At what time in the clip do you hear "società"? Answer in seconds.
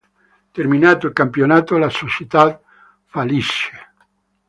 1.91-2.59